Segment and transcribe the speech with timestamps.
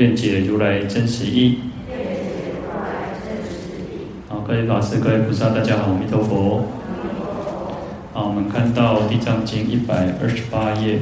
[0.00, 1.58] 愿解如来真实义。
[4.30, 6.64] 好，各位法师、各位菩萨，大家好，阿弥陀佛。
[8.14, 10.98] 好，我们看到《地藏经》一百二十八页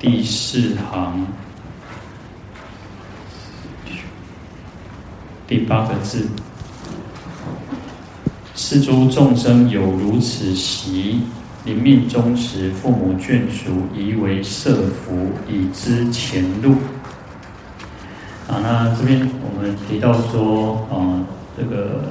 [0.00, 1.24] 第四行
[5.46, 6.26] 第八个字：
[8.56, 11.20] 是诸众生有如此习，
[11.64, 16.74] 临命终时，父母眷属宜为设伏，以知前路。
[18.62, 21.20] 那这边我们提到说，啊，
[21.56, 22.02] 这个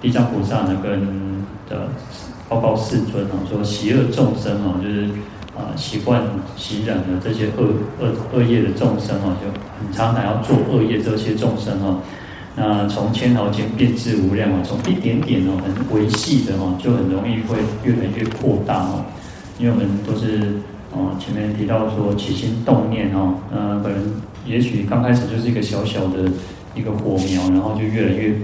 [0.00, 1.00] 地藏菩萨呢跟
[1.68, 1.88] 的
[2.48, 5.04] 报告世尊啊，说习恶众生啊，就是
[5.56, 6.22] 啊习惯
[6.56, 7.68] 习染的这些恶
[8.00, 11.98] 恶恶业的众生啊，就很常常要做恶业这些众生啊，
[12.56, 19.04] 那从千毫间变至无量啊，从一点点哦，很微细的哦，就很容易会越来越扩大哦，
[19.58, 20.60] 因为我们都是
[20.92, 23.98] 啊前面提到说起心动念哦，呃，可能。
[24.46, 26.30] 也许刚开始就是一个小小的
[26.74, 28.34] 一个火苗，然后就越来越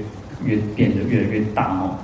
[0.44, 1.98] 越变得越来越大哦。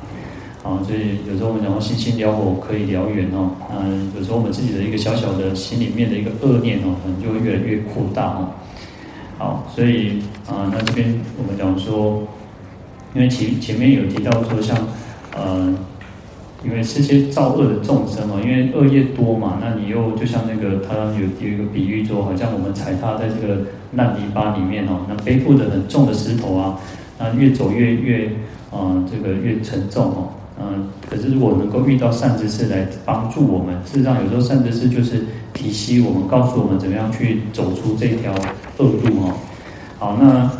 [0.63, 3.53] 啊，所以有时候我们讲说星星燎火可以燎原哦。
[3.73, 8.51] 嗯，有时候我们自己的一个小小的心里面的一个恶念哦，可能就会越来越扩大哦。
[9.39, 12.27] 好，所以啊，那这边我们讲说，
[13.15, 14.77] 因为前前面有提到说像
[15.37, 15.75] 呃。
[16.64, 23.62] 因为这些造恶的众生哦，因为恶业多嘛，那你又就像那个他有有一个比喻说，好像我们踩踏在这个
[23.95, 26.81] 烂泥巴里面哦，那背负的很重的石头啊，
[27.19, 28.31] 那越走越越
[28.70, 30.29] 啊、这个越沉重哦，
[30.61, 38.33] 嗯、可是如果能够遇到善知识来帮助我们，事实上有时候善知识就是提携我们，告诉我们怎么样去走出这条
[38.79, 39.35] 恶路哦。
[39.98, 40.51] 好，那。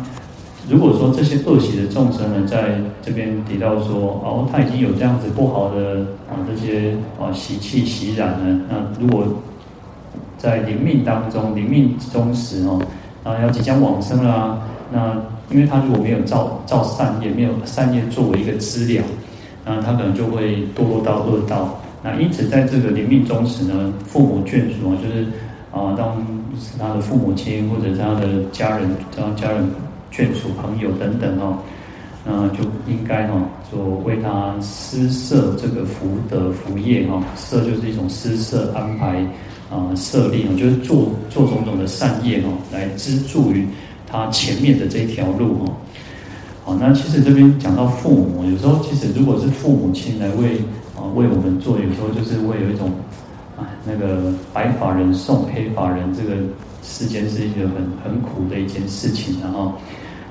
[0.69, 9.25] 如果说这些恶习的众生呢，在这边提到说，哦，他已经有这样子不好的啊这些啊习气习染呢，那如果
[10.37, 12.79] 在临命当中，临命终时哦，
[13.23, 14.61] 啊要即将往生了，
[14.93, 15.17] 那
[15.49, 19.03] 因为他如果没有造造善业，没有善业作为一个资料，
[19.65, 21.79] 那他可能就会堕落到恶道。
[22.03, 25.23] 那因此在这个临命终时呢，父母眷属啊，就是
[25.71, 26.23] 啊，当
[26.77, 28.87] 他的父母亲或者他的家人，
[29.17, 29.67] 当家人。
[30.11, 31.57] 眷属朋友等等哦，
[32.25, 39.25] 那就应该哦，就为他施设这个福德福业哈，设就是一种施设安排
[39.69, 43.67] 啊，设立哦，就是做做种种的善业哦，来资助于
[44.07, 45.71] 他前面的这条路哦。
[46.65, 50.57] 好，那其实这边讲到父母，有时候其实如果是父母亲来为
[50.95, 52.91] 啊为我们做，有时候就是会有一种
[53.57, 56.35] 啊那个白发人送黑发人，这个
[56.89, 59.73] 世间是一个很很苦的一件事情，然后。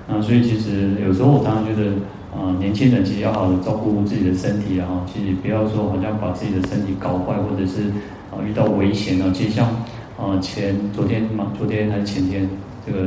[0.09, 1.91] 啊，所以其实有时候我常常觉得，
[2.33, 7.93] 啊，年轻人其实要好好的照顾自己的身体啊，其实不要说好像把自己的身体搞坏，或者是
[8.33, 9.31] 啊遇到危险啊。
[9.35, 9.69] 其实像
[10.17, 12.49] 啊前昨天嘛，昨天还是前天，
[12.87, 13.01] 这个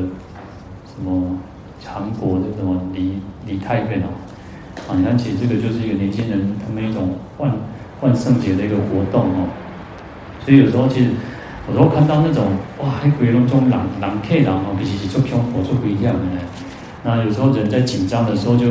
[0.86, 1.40] 什么
[1.84, 3.14] 韩国的什么梨
[3.48, 4.14] 梨泰院哦，
[4.88, 7.52] 啊，你看其实这个就是一个年轻人他们一种万
[8.02, 9.50] 万圣节的一个活动哦。
[10.46, 11.10] 所以有时候其实
[11.72, 12.44] 有时候看到那种
[12.80, 16.42] 哇，还鬼龙中狼狼 K 狼哦，其实是做恐怖做不一样的呢。
[17.04, 18.66] 那有时候人在紧张的时候，就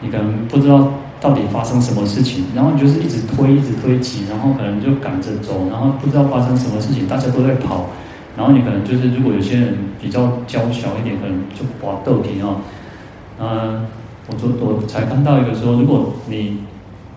[0.00, 0.88] 你可能不知道
[1.20, 7.90] 到底发生什么事情，然后你就是一直推，一直推挤，然后可能就赶着走，然后不知道发生什么事情，大家都在跑，
[8.38, 12.56] 然后你可能就是如果有些人比较娇小一点，可能就滑豆皮啊。
[13.38, 13.86] 嗯，
[14.28, 16.60] 我昨我才看到一个说，如果你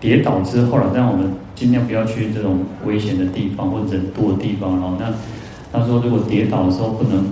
[0.00, 4.96] 跌倒之后了，但我们尽量不要去这种危险的地方或者人多的地方哦。
[4.98, 5.12] 那
[5.72, 7.24] 他说，如果跌倒的时候不能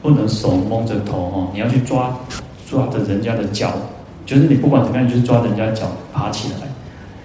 [0.00, 2.16] 不能手蒙着头哦，你要去抓。
[2.64, 3.70] 抓着人家的脚，
[4.24, 6.66] 就是你不管怎么样，就是抓人家脚爬起来。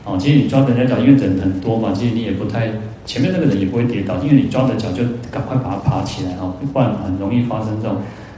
[0.04, 2.68] 哦，其实你抓人家脚，因为人很多嘛，其实你也不太
[3.06, 7.96] 前面那个人也不会跌倒，因为你抓着脚就赶快把它爬起来哦，不然很容易发生这种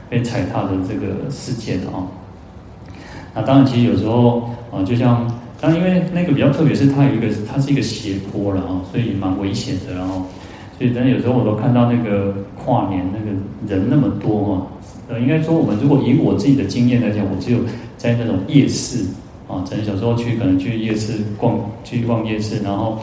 [0.08, 2.06] 被踩踏的这个事件哦。
[3.34, 5.28] 那当然，其实有时候啊，就像
[5.60, 9.94] 当然因为那个比较特别，是它有一个它是一个斜坡了哦，所以蛮危险的。
[9.94, 10.26] 然后，
[10.78, 13.36] 所以等有时候我都看到那个跨年那个
[13.68, 14.66] 人那么多嘛。
[15.08, 17.58] 呃，应该说，我们如果以我自己的经验来讲，我只有
[17.96, 19.04] 在那种夜市
[19.48, 23.00] 啊，在小时候去可能去夜市逛，去逛夜市，然后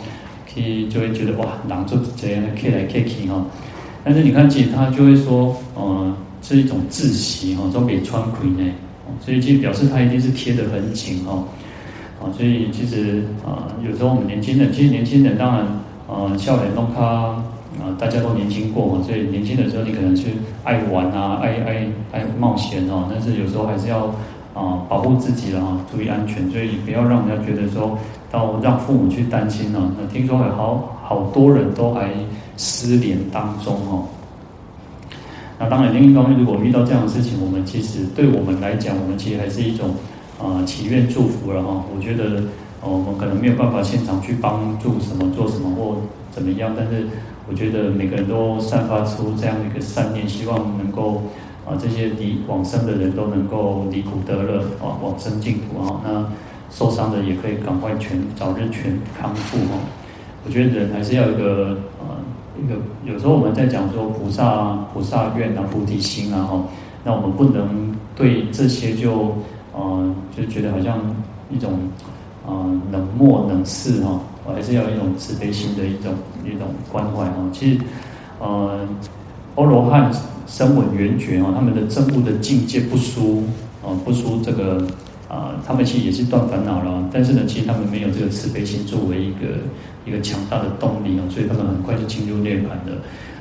[0.52, 3.46] 可以就会觉得哇，狼就这样 K 来 K 去哈。
[4.04, 8.72] 但是你看，其实他就会说，呃，是一种窒息哈，都给穿亏呢，
[9.20, 11.44] 所以其实表示他一定是贴得很紧哈，
[12.20, 15.66] 啊，所以其实啊，有时候我们年轻人，其实年轻人当然
[16.08, 17.04] 啊，笑脸弄他
[17.80, 20.28] 啊，大家都年轻过嘛，所以年轻的时候你可能是
[20.64, 24.08] 爱玩啊，爱爱爱冒险哦，但是有时候还是要
[24.54, 27.98] 啊保护自己了啊，注意安全，所以不要让人家觉得说
[28.32, 29.94] 到让父母去担心了。
[30.00, 32.10] 那听说有好好多人都还
[32.58, 34.06] 失联当中哦。
[35.60, 39.90] 那当然，另一方面，如果遇到这样的事情，我们其实对我们来讲，我们其实还是一种
[40.40, 41.84] 啊、祈愿祝福了哈。
[41.96, 42.42] 我觉得，
[42.82, 45.98] 哦，我们可能没有办法现场去帮助什么做什么或
[46.32, 47.08] 怎么样，但是
[47.50, 51.24] 我觉得每个人都散发出这样一个善念，希望能够
[51.66, 56.02] 啊这些离往生的人都能够离苦得乐啊，往生净土啊。
[56.04, 56.26] 那
[56.70, 59.80] 受伤的也可以赶快全早日全康复哈。
[60.46, 62.10] 我觉得人还是要一个啊。
[62.10, 62.16] 呃
[62.58, 62.74] 一个
[63.06, 66.64] 有时候我们在讲说菩萨菩萨愿啊菩提心啊哈，
[67.04, 69.36] 那我们不能对这些就
[69.78, 71.00] 呃就觉得好像
[71.52, 71.80] 一种
[72.46, 74.20] 呃冷漠冷视哈，
[74.54, 76.14] 还是要有一种慈悲心的一种
[76.44, 77.36] 一种关怀哈。
[77.54, 77.80] 其实
[78.40, 78.88] 呃，
[79.56, 80.12] 阿罗汉
[80.48, 83.44] 声闻缘觉哈，他们的证悟的境界不输
[83.84, 84.86] 啊不输这个
[85.30, 89.62] 啊，他们其实也是断烦恼了，但是呢，其实他们没有这个慈悲心作为一个。
[90.08, 92.96] 一个强大的动力啊，所以他们很快就进入涅槃的。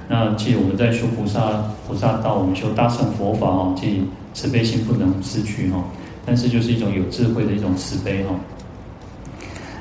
[0.09, 3.97] 那其实我们在修菩萨菩萨道，我们修大乘佛法哦，其实
[4.35, 5.85] 慈悲心不能失去哈。
[6.27, 8.35] 但是就是一种有智慧的一种慈悲哈。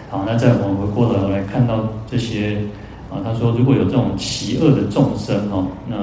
[0.10, 2.60] 好，那再我们回过头来看到这些
[3.10, 5.98] 啊，他说如果有这种邪恶的众生哦，那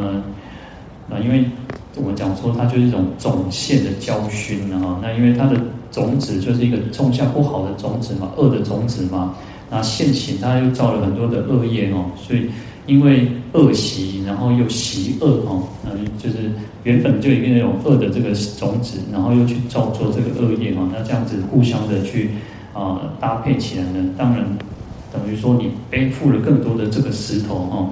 [1.09, 1.45] 那因为
[1.97, 5.57] 我们讲说它就是一种种线的教训啊，那因为它的
[5.91, 9.35] 种子就是一个种下不好的种子嘛，恶的种子嘛。
[9.71, 12.51] 那现行，他又造了很多的恶业哦，所以
[12.87, 16.51] 因为恶习，然后又习恶哦，嗯，就是
[16.85, 22.31] 原本就已经有恶的这个种子，然后又去造作这个恶业哦，那这样子互相的去
[22.73, 24.45] 啊、搭配起来呢，当然
[25.13, 27.91] 等于说你背负了更多的这个石头哦。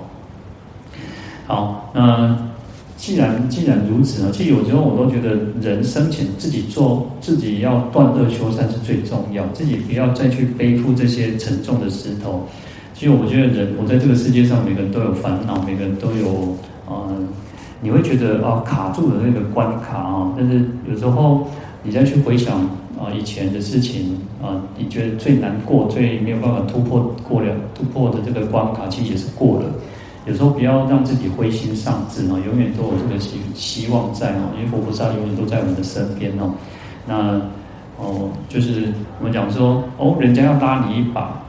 [1.46, 2.46] 好，那。
[3.00, 12.46] 既然既然如此呢，其实有时候我都觉得人生前自己做自己要断恶修善是最重要，自己不要再去背负这些沉重的石头。
[13.00, 16.54] 其实我觉得人，我在这个世界上，每个人都有烦恼，每个人都有、
[16.86, 17.08] 呃，
[17.80, 21.48] 你会觉得啊卡住的那个关卡啊，但是有时候
[21.82, 22.60] 你再去回想
[23.00, 29.64] 啊以前的事情啊，你觉得最难过、最没有办法突破过了突破的这个关卡，其实也是过了。
[30.26, 36.52] 有时候不要让自己灰心丧志哦，永远都有这个希希望在哦，因为佛菩萨永远都在我们的身边哦。
[37.08, 37.40] 那
[37.96, 41.40] 哦，就是我们讲说哦，人家要拉你一把，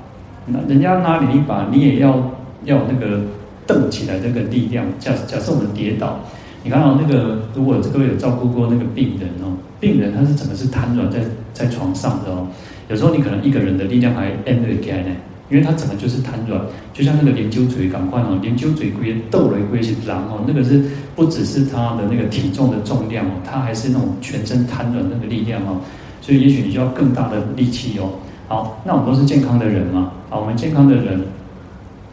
[0.46, 2.18] 那人家拉你一把，你也要
[2.66, 3.22] 要那个
[3.66, 4.86] 蹬起来这个力量。
[5.00, 6.20] 假假设我们跌倒，
[6.64, 11.20] 你看到那个，如果各位有照顾过那个病人哦，病人他是怎么是瘫软在
[11.54, 12.48] 在床上的哦？
[12.90, 15.10] 有时候你可能一个人的力量还 end 不开呢。
[15.50, 16.62] 因为他整个就是瘫软，
[16.94, 20.82] 就像那个灵鷲嘴赶快哦，灵鷲嘴龟斗了龟是狼哦，那个是
[21.14, 25.82] 不只是他的那个体重的重量哦，他还是那种全身瘫软那个力量哦，
[26.22, 28.12] 所以也许你就要更大的力气哦。
[28.48, 31.22] 好，那我们都是健康的人嘛，好，我们健康的人，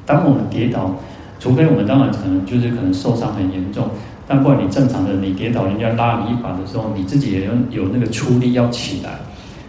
[0.05, 0.91] 当我们跌倒，
[1.39, 3.87] 除非我们当然可能就是可能受伤很严重，
[4.27, 9.21] 但不然你正常的你跌倒，人家拉你一把的时候，你自己也要有那个出力要起来，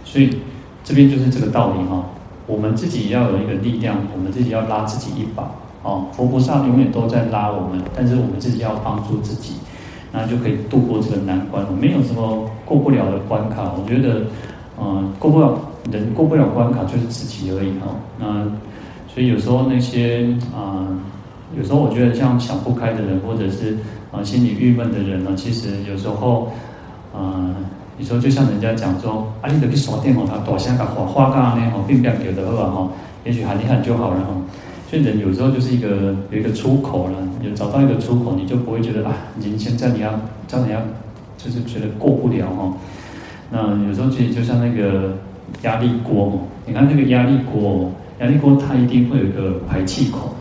[0.03, 0.37] 所以
[0.83, 2.03] 这边就是这个道理哈。
[2.47, 5.51] 我们自己要有一个力量，我们自己要拉自己一把
[5.83, 6.07] 哦。
[6.13, 9.57] 佛菩萨永远都在拉我们，但是我们自己要帮助自己，
[10.11, 11.63] 那就可以度过这个难关。
[11.79, 14.21] 没有什么过不了的关卡，我觉得，
[14.81, 15.55] 嗯、过不了
[15.91, 17.95] 人过不了关卡就是自己而已哈。
[18.19, 18.45] 那
[19.07, 20.87] 所以有时候那些啊、
[21.57, 23.77] 有时候我觉得像想不开的人，或者是
[24.11, 26.51] 啊、心里郁闷的人呢，其实有时候，
[27.13, 27.53] 啊、
[27.97, 32.91] 你说就像人家讲说，啊，你得去耍电哦，他大声个花花干呢，吼，并不要给的话吼，
[33.25, 34.27] 也许喊一喊就好了哈。
[34.89, 40.79] 所以人有时候就是一个有一个出口了，有找到一个出口，你就不会觉得啊，人生在你要在你要，
[41.37, 42.73] 就是觉得过不了哈。
[43.51, 45.13] 那有时候其实就像那个
[45.63, 50.35] 压力锅，你看那个压力锅，压力锅它一定会有一个排气口，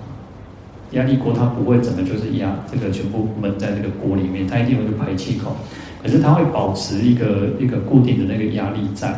[0.93, 5.57] 压力锅它不会整个就是压这个全部闷在那个锅里面，它一定有一个排气口。
[6.01, 9.13] 可是它会保持一个一个固定的那个压力在，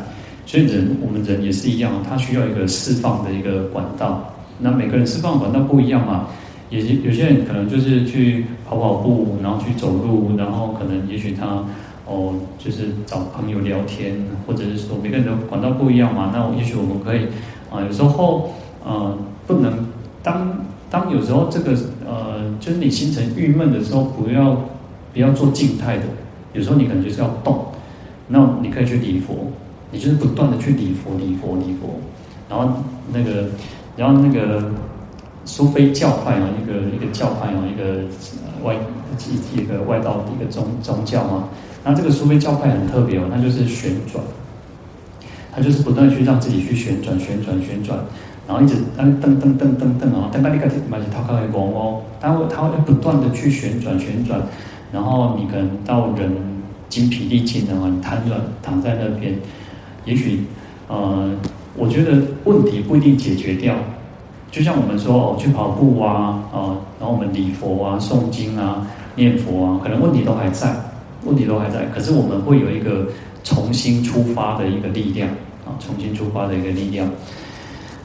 [0.46, 4.32] 所以人我们人也是一样，它需要一个释放的一个管道。
[4.58, 6.28] 那每个人释放管道不一样嘛，
[6.70, 11.62] 有些有些人可能就是去跑跑步，然后去走路，然后可能也许他
[12.10, 16.32] 哦就是找朋友聊天，或者是说每个人的管道不一样嘛。
[16.34, 17.26] 那也许我们可以
[17.70, 18.50] 啊，有时候
[18.84, 19.86] 呃不能
[20.20, 21.72] 当当有时候这个
[22.04, 24.56] 呃就是你心情郁闷的时候，不要
[25.12, 26.02] 不要做静态的。
[26.52, 27.66] 有时候你可能就是要动，
[28.26, 29.52] 那你可以去礼佛，
[29.92, 32.00] 你就是不断的去礼佛、礼佛、礼佛，
[32.48, 33.50] 然后那个，
[33.96, 34.72] 然后那个
[35.44, 38.02] 苏菲教派啊，一个一个教派啊，一个
[38.64, 41.50] 外一一个外道一个宗宗教嘛，
[41.84, 44.22] 那这个苏菲教派很特别哦，它就是旋转，
[45.52, 47.98] 它就是不断去让自己去旋转、旋转、旋转。
[48.48, 54.40] 然后一直噔噔噔噔噔噔啊，噔巴里卡提马吉他卡会拱哦，它会它会不断的去旋转旋转，
[54.92, 56.32] 然后你可能到人
[56.88, 59.38] 精疲力尽的话，你瘫软躺在那边，
[60.04, 60.46] 也许
[60.88, 61.30] 呃，
[61.76, 63.76] 我觉得问题不一定解决掉。
[64.50, 68.84] 就像我们说哦，去跑步啊，啊，然后我们礼佛啊、诵经啊、
[69.14, 70.74] 念佛啊，可能问题都还在，
[71.24, 71.86] 问题都还在。
[71.94, 73.06] 可是我们会有一个
[73.42, 75.28] 重新出发的一个力量
[75.64, 77.10] 啊，重新出发的一个力量。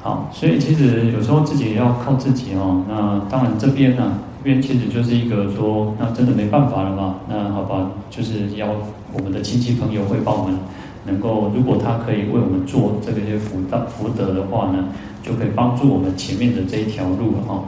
[0.02, 2.84] 好，所以其实有时候自己要靠自己哦。
[2.88, 7.16] 那当然这边呢、啊，这边其实就是一个说，那真的没办法了嘛。
[7.28, 8.68] 那好吧，就是要
[9.12, 10.60] 我们的亲戚朋友会帮我们，
[11.06, 14.86] 能够如果他可以为我们做这个些福德福德的话呢，
[15.24, 17.64] 就可以帮助我们前面的这一条路了哈。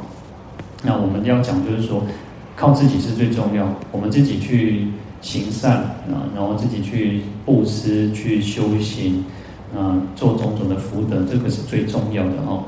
[0.84, 2.04] 那我们要讲就是说，
[2.56, 4.90] 靠自己是最重要，我们自己去
[5.28, 9.26] 行善啊，然后自己去布施、去修行。
[9.78, 12.64] 啊，做种种的福德，这个是最重要的哦。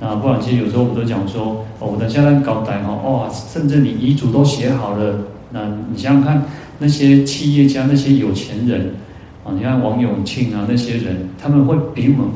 [0.00, 5.18] 那不然，其实有时候我们都讲说，哦，我的家人搞歹哈，哇，甚至你遗嘱都写好了，
[5.52, 6.42] 那你想想看，
[6.78, 8.94] 那些企业家、那些有钱人
[9.44, 12.26] 啊，你看王永庆啊，那些人，他们会比我们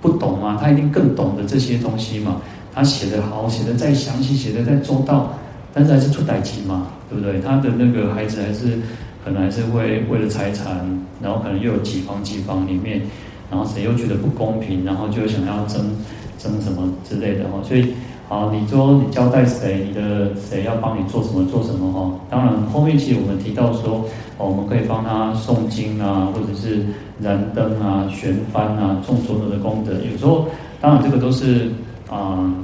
[0.00, 0.58] 不懂吗？
[0.60, 2.42] 他一定更懂得这些东西嘛。
[2.74, 5.32] 他写得好，写得再详细，写得再周到，
[5.72, 7.40] 但是还是出代志嘛，对不对？
[7.40, 8.80] 他的那个孩子还是
[9.24, 13.02] 可能还是会为了财产，然后可能又有几房几房里面。
[13.50, 15.90] 然后谁又觉得不公平，然后就想要争
[16.38, 17.94] 争什么之类的哈，所以
[18.28, 22.12] 啊，你说你交代谁，你的谁要帮你做什么做什么哈？
[22.30, 24.04] 当然后面其实我们提到说，
[24.38, 26.78] 我们可以帮他诵经啊，或者是
[27.20, 29.94] 燃灯啊、旋幡啊，种种种的功德。
[29.94, 30.46] 有时候
[30.80, 31.72] 当然这个都是
[32.08, 32.54] 啊，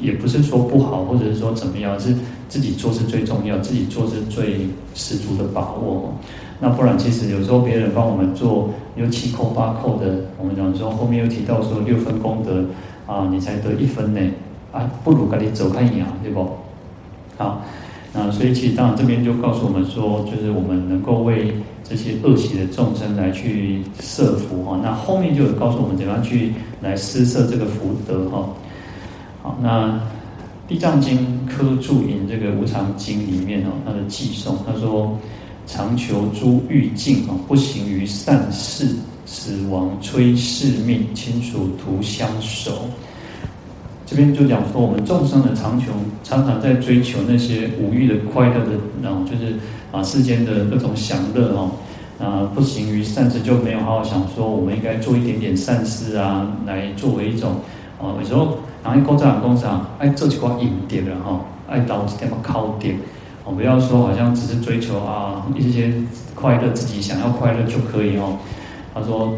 [0.00, 2.14] 也不是说不好，或者是说怎么样，是
[2.52, 6.12] 自己做是最重要，自己做是最十足的把握。
[6.60, 12.62] 那不然，其实有时候别人帮我们做，有七扣八扣的，我们讲说后面又提到说六分功德
[13.10, 14.20] 啊，你才得一分呢，
[14.70, 16.46] 啊，不如赶紧走开一样，对不？
[17.38, 17.62] 好，
[18.12, 24.78] 那所以其实当然这边就告诉我们说，就是我们能够为这些恶习的众生来去设福哈。
[24.82, 28.46] 那后面就有告诉我们怎样去来施设这个福德哈。
[29.42, 29.88] 好，那
[30.72, 35.18] 《地藏经》科注引这个无常经里面哦，它的偈颂，他说。
[35.64, 42.88] 常求诸欲境啊，不行于善事，死亡摧世命，亲属徒相守。
[44.04, 45.92] 这边就讲说，我们众生的常求，
[46.24, 49.54] 常常在追求那些无欲的快乐的，然后就是
[49.92, 51.70] 啊世间的各种享乐哦。
[52.18, 57.54] 啊，不行于善事，就没有好好想说，我们应该做一点点善事啊，来作为一种
[58.02, 62.96] 啊，有时候然后一工厂工厂爱做几块硬碟的哈，爱捞几点么靠点。
[63.44, 65.92] 哦不要说，好像只是追求啊一些
[66.34, 68.36] 快乐，自己想要快乐就可以哦。
[68.94, 69.32] 他说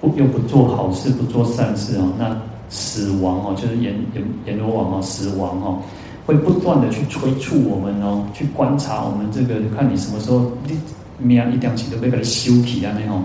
[0.00, 2.36] 不又不做好事，不做善事哦，那
[2.68, 5.78] 死亡哦，就是阎阎阎罗王哦，死亡哦，
[6.26, 10.76] 会不断的去催促我们哦，去观察我们这个，看你什么时候你
[11.18, 13.22] 命一定起都被给它修起啊那种。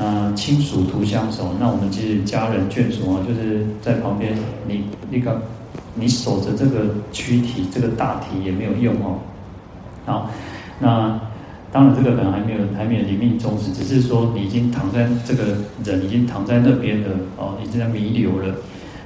[0.00, 4.34] 啊，亲属徒相守，那我们其实家人眷属啊，就是在旁边，
[4.66, 5.42] 你那个
[5.94, 9.18] 你守着这个躯体，这个大体也没有用哦。
[10.06, 10.30] 好，
[10.78, 11.20] 那
[11.70, 15.54] 当然这个可能还没有还没有临命终时，只是说你已经躺在这个
[15.84, 18.54] 人已经躺在那边了哦，已经在弥留了。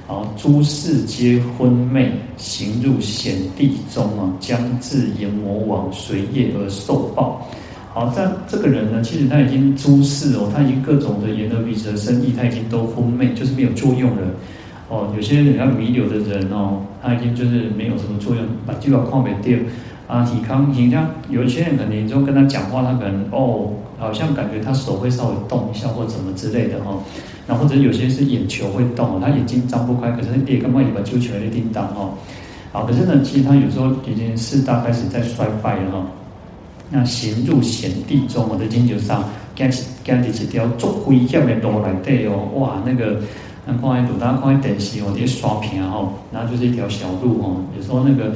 [0.07, 7.45] 好，诸事皆昏昧，行入险地中啊，将至阎魔王随业而受报。
[7.95, 14.21] 好，但这个人呢，其实他已经诸事哦，他已经各种的眼耳鼻舌身意，他已经都昏昧，就是没有作用了。
[14.89, 19.57] 哦，有些人要弥留的人哦，他已经就是没有什么作用，把就要矿没掉。
[20.07, 26.99] 啊，体康，你像有一些人可能你就跟他讲话，他可能哦，好像感觉他手会稍微动一下或怎么之类的哈、哦。
[27.47, 32.11] 那或者有些是眼球会动，他眼睛张不开，可是也干嘛尾巴就起来的叮当哦。
[32.73, 36.24] 好，可是呢，其实他有时候已经四大开始在衰败了哈、哦。
[36.89, 39.23] 那行入险地中，我的经就上，
[39.55, 39.69] 跟
[40.03, 43.19] 跟着几条足危险的路来对哦，哇，那个
[43.65, 48.33] 那看一堵，大家看一电视哦，这些刷屏哦，然后就是一条小路哦，有时候那个。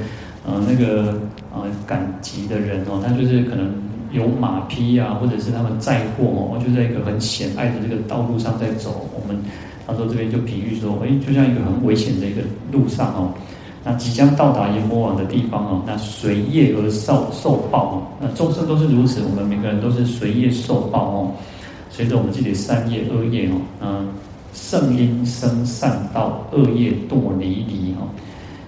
[0.48, 1.20] 呃，那个
[1.53, 3.72] 呃，赶集的人哦，他就是可能
[4.12, 9.06] 有马匹啊，或者是他们载货哦，就在一个很险隘的这个道路上在走。
[9.13, 9.38] 我们
[9.86, 12.41] 他说这边就比喻说，哎，就像一个很危险的一个
[12.72, 13.34] 路上哦，
[13.89, 21.31] 那即将到达阎魔王的地方哦，那随业而受受报哦，那众生都是如此，我们每个人都是随业受报哦，
[21.89, 24.08] 随着我们自己的善业恶业哦，嗯，
[24.53, 28.05] 圣因生善道，恶业堕离离哦，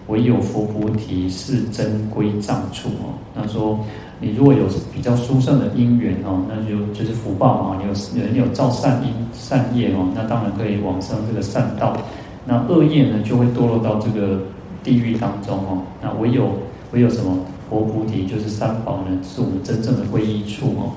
[0.07, 3.13] 唯有佛菩提是真归藏处哦。
[3.35, 3.79] 他说，
[4.19, 7.87] 你如果有比较殊胜的因缘哦，那就就是福报嘛，你
[8.19, 11.95] 有人有造善因善业哦，那当然可以往生这个善道，
[12.43, 14.39] 那恶业呢就会堕落到这个。
[14.83, 16.53] 地狱当中哦，那唯有
[16.91, 17.37] 唯有什么
[17.69, 20.91] 佛菩提，就是三宝呢，是我们真正的皈依处哦。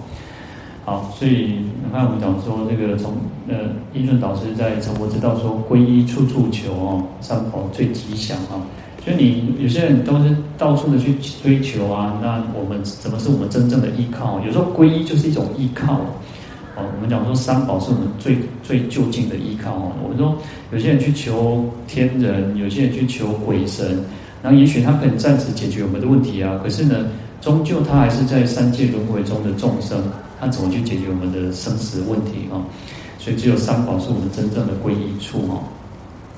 [0.85, 3.15] 好，所以你看我们讲说这个从
[3.49, 3.55] 呃
[3.95, 8.61] 印顺导师在《成佛之道》说皈依处处求哦，三宝最吉祥啊。
[9.05, 14.41] 所以你有些人都是到处的去追求啊，那我们怎么是我们真正的依靠？
[14.41, 16.01] 有时候皈依就是一种依靠。
[16.77, 19.93] 哦，我们讲说三宝是我们最最就近的依靠哦。
[20.03, 20.37] 我们说
[20.73, 24.05] 有些人去求天人，有些人去求鬼神，
[24.43, 27.07] 然后也许他可以暂时解决我们的问题啊，可是呢，
[27.41, 30.03] 终究他还是在三界轮回中的众生，
[30.41, 32.59] 他怎么去解决我们的生死问题啊？
[33.19, 35.63] 所以只有三宝是我们真正的皈依处哦。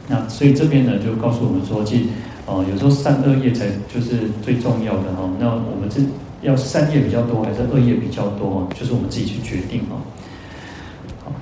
[0.06, 2.04] 那所以这边呢，就告诉我们说，其实
[2.44, 5.28] 哦，有时候善恶业才就是最重要的哈。
[5.40, 6.00] 那我们这
[6.42, 8.68] 要善业比较多，还是恶业比较多？
[8.78, 9.98] 就是我们自己去决定哦。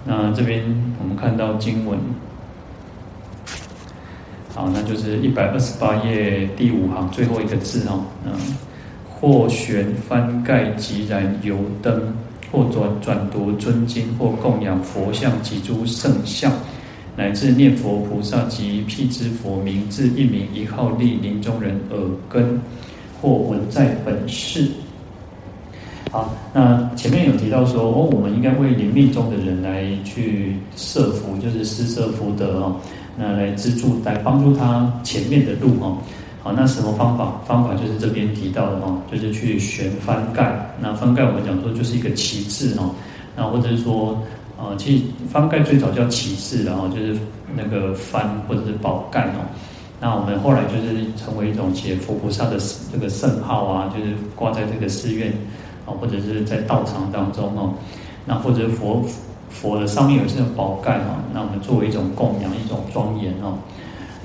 [0.04, 0.62] 那这边
[1.00, 1.98] 我们看到经文，
[4.54, 8.04] 好，那就是一百二十八页第五行最后一个字哦。
[8.24, 8.32] 嗯，
[9.10, 12.14] 或悬幡盖即燃油灯，
[12.52, 16.52] 或转转读尊经，或供养佛像及诸圣像，
[17.16, 21.98] 乃至念佛菩萨及辟支佛名字一名一号立临终人耳
[22.28, 22.60] 根，
[23.20, 24.68] 或闻在本世。
[26.14, 32.76] 好，那前面有提到说，哦，我们应该为临命终的人来去设福，就是施设福德哦，
[33.18, 35.98] 那来资助，来帮助他前面的路哦。
[36.40, 37.40] 好，那什么方法？
[37.44, 40.70] 方法就是这边提到的哦，就是去悬幡盖。
[40.80, 42.94] 那幡盖我们讲说就是一个旗帜哦，
[43.36, 44.16] 那或者是说，
[44.56, 45.02] 呃，其实
[45.32, 47.16] 幡盖最早叫旗帜，然后就是
[47.56, 49.42] 那个幡或者是宝盖哦。
[50.00, 52.56] 那我们后来就是成为一种写佛菩萨的
[52.92, 55.32] 这个圣号啊，就是挂在这个寺院。
[55.86, 57.74] 啊，或者是在道场当中哦，
[58.26, 59.04] 那或者佛
[59.50, 63.58] 佛的上面有这种宝盖哈，那我们作为一种供养，一种庄严哦，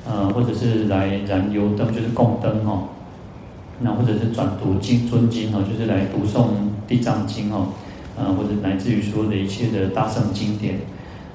[0.08, 2.84] 呃，或者是来燃油灯，就是供灯哦，
[3.82, 6.46] 那或者是转读经尊经哦，就是来读诵
[6.88, 7.68] 地藏经哦，
[8.18, 10.80] 呃，或者乃至于说的一切的大圣经典，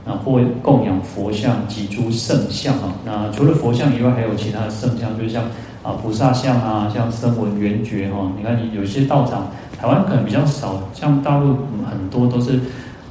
[0.06, 5.44] 那或供养佛像及诸圣像啊，那除了佛像以外，还有其他的圣像，就像
[5.82, 9.48] 啊菩萨像啊，像声闻缘觉哈，你看你有些道场。
[9.78, 11.56] 台湾可能比较少，像大陆
[11.90, 12.58] 很多都是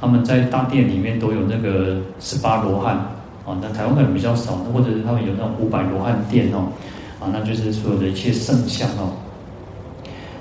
[0.00, 2.96] 他们在大殿里面都有那个十八罗汉
[3.46, 6.66] 啊，那台湾可能比较少，或者是他们有那种五百罗汉殿哦，
[7.20, 9.12] 啊，那就是所有的一切圣像哦，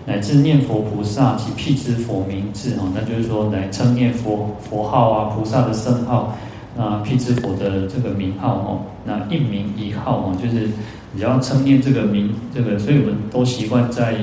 [0.06, 6.36] 乃至念佛菩萨及辟支佛名字哦，那就是说来称念佛佛号啊，菩萨的圣号，
[6.76, 10.68] 那辟支佛的这个名号哦，那一名一号哦，就是
[11.12, 14.16] 你要称念这个名这个，所以我们都习惯在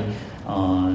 [0.47, 0.89] 啊。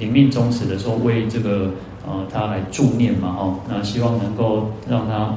[0.00, 1.70] 临命终时的时候，为这个
[2.04, 5.32] 呃他来助念嘛，哦，那希望能够让他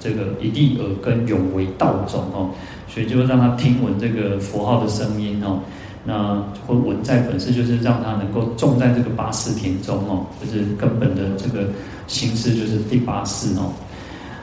[0.00, 2.48] 这个一地耳根永为道种哦，
[2.88, 5.60] 所以就让他听闻这个佛号的声音哦，
[6.04, 11.68] 那或闻在本室，就是让他能够种在这个八识田中哦，就是根本的这个
[12.06, 13.70] 心识，就是第八识哦。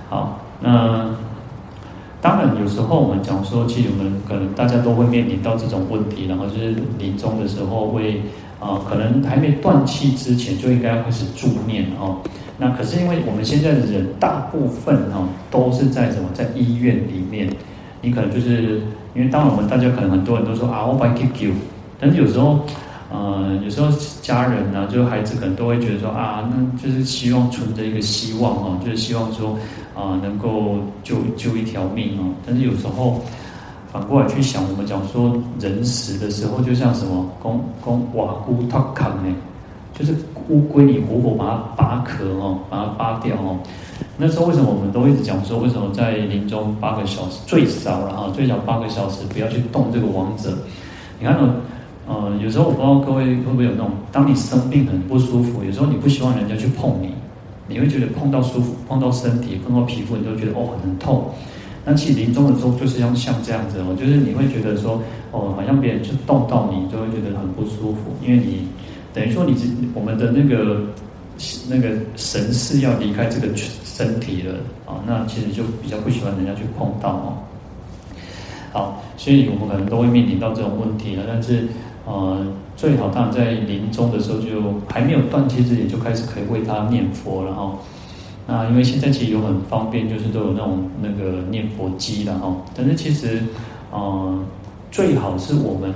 [0.08, 1.10] 好，那
[2.22, 8.22] 当然有时候我们讲说，其实我们可能大家都会面临到这种问题，然后就是临终的时候会。
[8.60, 12.18] 啊，可能还没断气之前就应该开始助念哦。
[12.58, 17.48] 那可是因为我们现在的人大部分哦都是在什么，在医院里面，
[18.02, 18.82] 你可能就是
[19.14, 21.52] 因为当然我们大家可能很多人都说啊，我帮你 Q，
[22.00, 22.62] 但是有时候，
[23.12, 23.90] 呃，有时候
[24.24, 29.58] 家人呢、啊，就孩子可能都会觉得说啊，那就是希望存着一个希望哦，就是希望说
[29.96, 32.34] 啊，能够救救一条命哦。
[32.46, 33.22] 但是有时候。
[33.98, 39.36] 反过来去想，我们讲说人死的时候，就像什么，公公瓦菇脱壳呢，
[39.92, 40.14] 就是
[40.50, 43.58] 乌龟，你活活把它扒壳哦，把它扒掉哦。
[44.16, 50.56] 那时候为什么我们都一直讲说，为什么在临终八个小时最少了哈，最少八个小时不要去动这个王者？
[51.20, 51.56] 你看呢，
[52.08, 57.16] 呃，有时候我不知道各位会不会有那种，当你生病很不舒服，有时候你不希望人家去碰你，
[57.68, 61.32] 你会觉得碰到舒服，碰到身体，碰到皮肤，你都觉得哦很痛。
[61.90, 68.68] 那其实临终的时候就是要像这样子哦，就是你会觉得说，哦，好像别人就动到你，就会觉得很不舒服，因为你
[69.14, 70.82] 等于说你是我们的那个
[71.70, 77.38] 那个神是要离开这个身体了啊，那其实就比较不喜欢人家去碰到哦。
[78.74, 81.24] 好，所以我们可能都会面临到这种问题了。
[81.26, 81.70] 但是，
[82.06, 82.46] 呃，
[82.76, 84.50] 最好当然在临终的时候就
[84.90, 87.80] 还没有断气之前就开始可以为他念佛了哈。
[88.48, 92.56] 那因为现在其实有很方便，就是都有那种那个念佛机了哈。
[92.74, 93.44] 但是其实，
[93.92, 94.40] 呃，
[94.90, 95.92] 最好是我们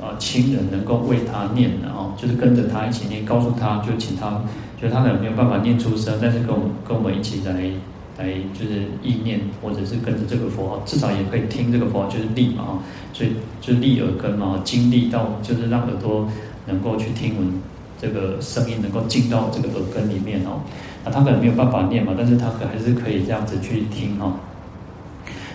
[0.00, 4.40] 啊亲人能够为他念的哦，就是跟着他一起念，告诉他就请他，
[4.80, 7.70] 就他可能没有办法念出声，但是跟我们跟我们一起来。
[8.18, 12.78] 来就是意念，或者是跟着这个佛号，至少也可以听这个佛号，就是利嘛哈，
[13.12, 13.30] 所以
[13.60, 16.28] 就是利耳根嘛，经历到就是让耳朵
[16.66, 17.62] 能够去听闻
[17.96, 20.58] 这个声音，能够进到这个耳根里面哦。
[21.12, 24.32] 他可能没有办法念嘛，但是他可还是可以这样子去听哈。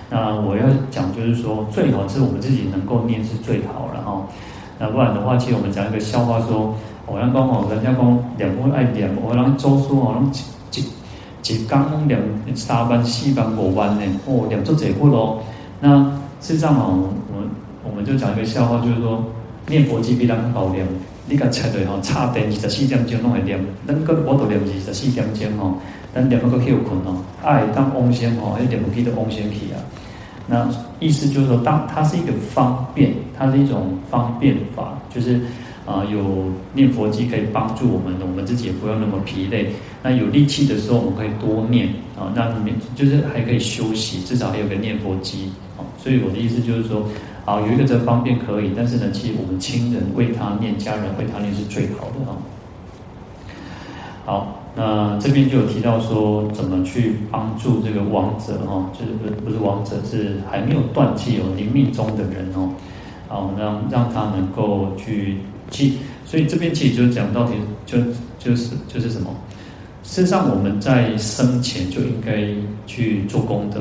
[0.10, 4.28] 那我要讲就是说，最好是我们自己能够念是最好了哈。
[4.80, 10.32] 那不然的话，其实我们讲一个笑话说，我要讲哦，人家讲两不爱两，我让周说哦，让。
[11.46, 12.22] 一刚两
[12.56, 15.44] 三班四班五班呢，哦，两做这户咯。
[15.82, 16.02] 那
[16.40, 17.50] 事实上哦，我们
[17.84, 19.22] 我们就讲一个笑话，就是说
[19.68, 20.88] 念佛机比人好念，
[21.28, 25.78] 你甲切落吼，插电二十四点钟拢会念，咱个我都念二十四点钟吼，
[26.14, 29.80] 咱念个个休困哦，爱当往生吼，还念佛机都往生去啊。
[30.48, 35.40] 那意思就是说，当它是一个方便，它是一种方便法，就是。
[35.86, 39.68] 啊，有念佛机可以帮助我们，我们自己也不用那么疲累。
[40.02, 42.32] 那有力气的时候，我们可以多念啊。
[42.34, 45.52] 那里面就是还可以休息，至少还有个念佛机。
[45.78, 47.06] 啊，所以我的意思就是说，
[47.46, 52.38] 好，有一个这方便可以，但是呢，其实我们亲人为他念，家人为他念是最好的啊。
[54.26, 62.70] 好，那这边就有提到说，怎么去帮助这个亡者哈，就是不不是亡者，是还没有断气哦，临命终的人哦，
[63.28, 65.38] 好，让让他能够去。
[65.70, 67.54] 记所以这边其实就讲到底
[67.84, 67.98] 就
[68.38, 69.30] 就是就是什么？
[70.04, 72.44] 事实上我们在生前就应该
[72.86, 73.80] 去做功德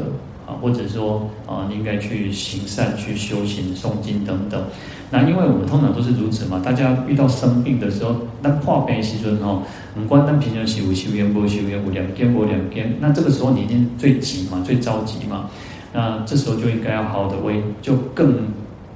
[0.60, 4.62] 或者说啊，应该去行善、去修行、诵经等等。
[5.10, 9.62] 那因为我们通常都是如此嘛，大家遇到生病的时候，那破病时阵哈，
[9.94, 15.48] 不管咱平常是有修缘无修缘，有两根无两根，那这个时候你一定最急嘛，最着急嘛。
[15.92, 18.36] 那这时候就应该要好好的为，就更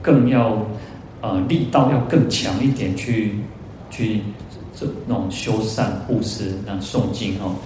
[0.03, 0.57] 更要。
[1.23, 3.37] 呃，力道要更强一点去，
[3.91, 4.21] 去去
[4.77, 7.57] 这那种修善布施，那诵经哦。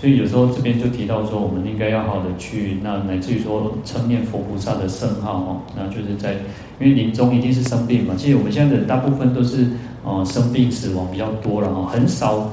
[0.00, 6.32] 所以有时候这边就提到说，我们应该要好的去，那乃至于说称念佛菩萨的圣号哦，那就是在
[6.80, 8.14] 因为临终一定是生病嘛。
[8.16, 9.66] 其实我们现在的大部分都是
[10.02, 12.50] 呃生病死亡比较多了哈，很少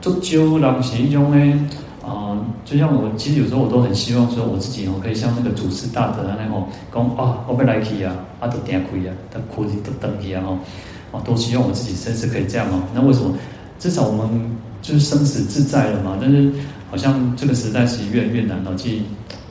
[0.00, 1.70] 就就让其中呢。
[2.08, 10.42] 啊、就像我，其实有时候我都很希望说，我自己哦，可以像那个祖师大德那样讲啊，我不来去啊，啊都点亏啊，他哭的都等去啊，
[11.12, 12.80] 哦，都希望我自己身世可以这样哦。
[12.94, 13.34] 那为什么？
[13.78, 16.16] 至少我们就是生死自在了嘛。
[16.18, 16.50] 但是
[16.90, 18.74] 好像这个时代是越来越难了。
[18.76, 19.02] 其实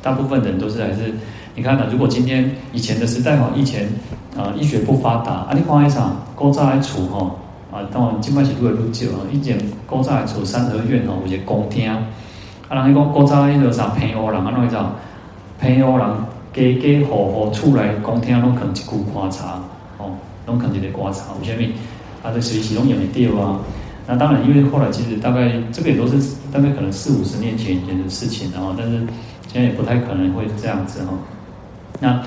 [0.01, 1.13] 大部分人都是还是，
[1.55, 1.85] 你看呢？
[1.91, 3.87] 如果今天以前的时代哈，以前
[4.35, 7.31] 啊医学不发达啊，你看一场古早来厝哈
[7.71, 9.19] 啊，当然今麦是越来越少啊。
[9.31, 11.89] 以前古早来厝三合院哦，有些公厅。
[11.89, 11.99] 啊，
[12.69, 14.91] 人伊讲古早迄个啥平湖人，啊，怎个
[15.59, 16.07] 平湖人
[16.53, 19.45] 家家户户厝内公厅拢放一句棺材，
[19.97, 20.11] 哦，
[20.45, 21.73] 拢放一个棺材，为虾米？
[22.23, 23.59] 啊，这随时拢用得到啊。
[24.07, 26.15] 那当然，因为后来其实大概这个也都是
[26.49, 28.99] 大概可能四五十年前以前的事情了哈，但是
[29.51, 31.13] 现在也不太可能会这样子哈。
[31.99, 32.23] 那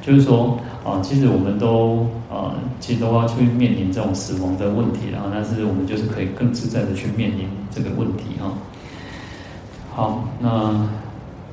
[0.00, 8.52] 就是说啊，其实我们都啊，其实都要去面临这种死亡的问题，然后但是我们就是可以更自在的去面临这个问题哈。
[9.92, 10.88] 好，那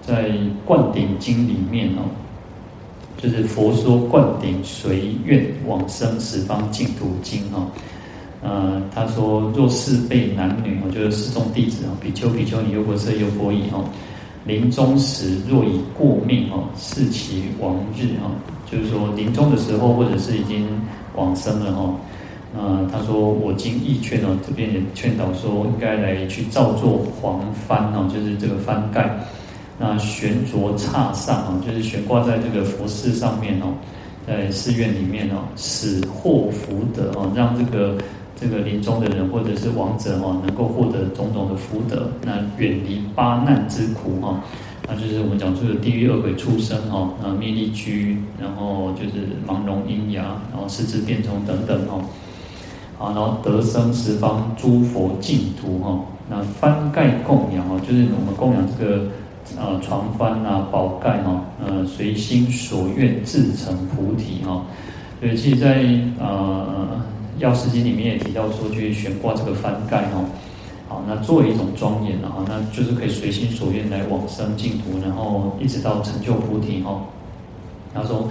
[0.02, 0.30] 在
[0.66, 2.06] 《灌顶经》里面哦，
[3.18, 7.66] 就是佛说《灌顶随愿往生十方净土经》哈，
[8.42, 13.86] 呃，他说若是辈男女我，就是四众弟子哦，比丘、比丘尼、优婆塞、优婆夷哦，
[14.46, 18.34] 临终时若已过命哦，视其亡日哦，
[18.70, 20.68] 就是说临终的时候或者是已经
[21.16, 21.96] 往生了哦。
[22.58, 29.20] 呃，他说我今亦劝哦，这边也劝导说，应该来去造作黄幡哦，就是这个幡盖，
[29.80, 33.72] 那悬着刹上哦，就是悬挂在这个佛寺上面哦，
[34.28, 37.96] 在寺院里面哦，使获福德哦，让这个
[38.42, 44.42] 这个临终的人或者是亡者哦，能够获得种种的福德，那远离八难之苦哈，
[44.88, 52.02] 那就是我们讲出的地狱恶鬼畜生哈，啊，密栗居，然后就是盲聋喑哑，然后四肢变虫等等哦。
[52.98, 59.04] 好，然后得生十方诸佛净土哈，那幡盖供养哈，就是我们供养这个
[59.56, 64.66] 呃床幡啊、宝盖哈，呃随心所愿自成菩提哈。
[65.20, 65.86] 所以其实在
[66.20, 67.00] 呃
[67.42, 70.24] 药师经里面也提到说，去悬挂这个幡盖哈，
[70.88, 77.02] 好，那作为一种庄严啊，那就是可以随心所愿来往生净土，然后一直到成就菩提哈。
[77.94, 78.30] 他说。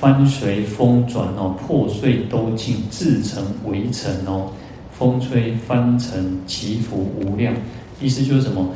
[0.00, 4.50] 幡随风转哦，破碎都尽，自成围城哦。
[4.90, 7.54] 风吹幡尘祈福无量，
[8.00, 8.70] 意思就是什么？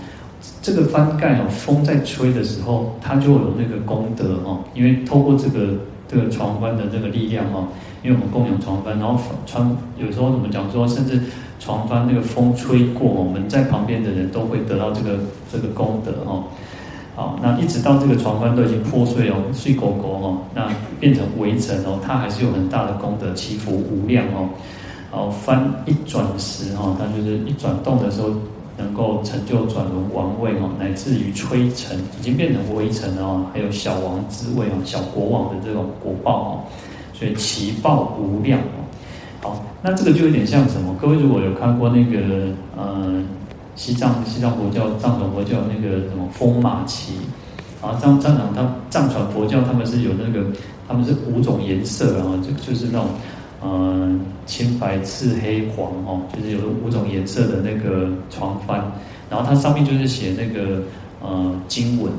[0.62, 4.60] 这个幡盖哦，风在吹的时候，它就有那个功德哦。
[4.72, 7.68] 因为透过这个这个床幡的这个力量哦，
[8.02, 11.20] 因为我们供养床幡，然后床有时候我们讲说，甚至
[11.58, 15.18] 床幡那个风吹过，我们在旁边的人都会得到这个
[15.52, 16.44] 这个功德哦。
[17.14, 20.68] 好，那一直到这个床幡都已经破碎哦，碎狗狗哦，那
[21.00, 24.48] 变成围城哦，它还是有很大的功德，祈福无量哦。
[25.10, 28.28] 好，翻一转时哈，它就是一转动的时候，
[28.76, 36.52] 能够成就转轮王位哦，乃至于摧城，已经变成围城哦，还有小王之位哦，小国王的这种国报哦，
[37.14, 38.84] 所以其报无量哦。
[39.40, 40.94] 好，那这个就有点像什么？
[41.00, 43.22] 各位如果有看过那个呃
[43.74, 47.14] 西藏西藏佛教藏传佛教那个什么风马旗
[47.80, 50.46] 啊，藏藏传他藏传佛教他们是有那个
[50.86, 53.08] 他们是五种颜色啊，就就是那种。
[53.68, 58.80] 嗯，青白赤黑黄哦，就是有五种颜色的那个床幡，
[59.28, 60.82] 然后它上面就是写那个
[61.20, 62.12] 呃经文，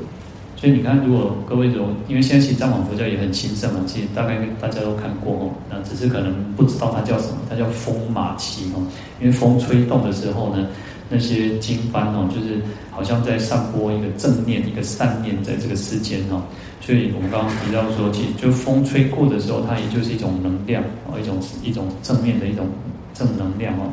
[0.56, 8.84] 所以你看，如果各位有，因为现在其实藏传佛教也很兴盛嘛，其实大概大家都看过哦，那只是可能不知道它叫什么，它叫风马旗哦，
[9.18, 10.66] 因为风吹动的时候呢。
[11.08, 16.42] 那些经幡哦，就是好像在散播一个正念、一个善念在这个世间哦。
[16.80, 22.66] 所以我们刚刚提到说，其实就风吹过的时候，它也就是一种能量哦，一种一种正面的一种
[23.14, 23.92] 正能量哦，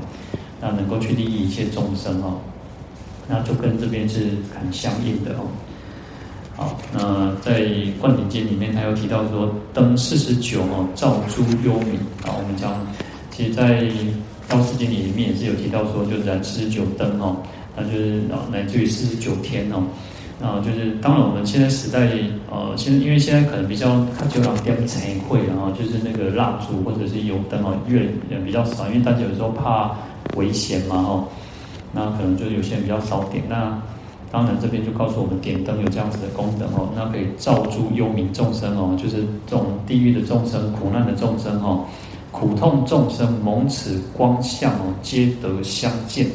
[0.61, 2.39] 那能够去利益一切众生哦，
[3.27, 4.19] 那就跟这边是
[4.57, 5.47] 很相应的哦。
[6.55, 7.59] 好，那在
[7.99, 12.31] 《灌顶经》里面，他有提到说，灯四十九哦，照诸幽冥啊。
[12.37, 12.73] 我们讲，
[13.29, 13.81] 其实，在
[14.47, 17.37] 《道次经》里面也是有提到说，就燃四十九灯哦，
[17.75, 19.83] 那就是啊，乃至于四十九天哦，
[20.39, 22.07] 那，就是当然我们现在时代
[22.51, 29.95] 呃，现在因为现在可能比较它就让点彩绘，然后就是那个蜡烛或者是油灯哦，越也比较少，因为大家有时候怕
[30.35, 31.27] 危险嘛哦，
[31.91, 33.43] 那可能就有些人比较少点。
[33.49, 33.81] 那
[34.31, 41.85] 当然这边就告诉我们，点灯有这样子的功能哦，那可以照诸幽冥众生哦，就是这种地狱的众生、苦难的众生哦。
[42.37, 46.27] 苦痛众生蒙此光相哦，皆得相见。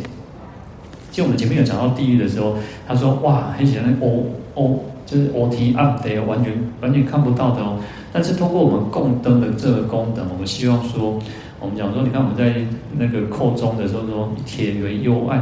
[1.13, 2.55] 就我们前面有讲到地狱的时候，
[2.89, 7.79] 他说哇，很显然哦哦，就是哦提暗的，完全完全看不到的哦。
[8.15, 11.19] 但是通过我们供灯的这个功能，我们希望说，
[11.61, 12.65] 我们讲说，你看我们在
[12.97, 15.39] 那个叩钟的时候说，铁为幽暗